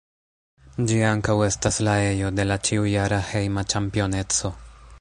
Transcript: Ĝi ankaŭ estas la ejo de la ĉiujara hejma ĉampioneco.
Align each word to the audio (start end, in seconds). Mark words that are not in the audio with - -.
Ĝi 0.91 0.95
ankaŭ 1.09 1.35
estas 1.47 1.77
la 1.87 1.93
ejo 2.05 2.31
de 2.39 2.45
la 2.53 2.57
ĉiujara 2.69 3.21
hejma 3.29 3.69
ĉampioneco. 3.75 4.53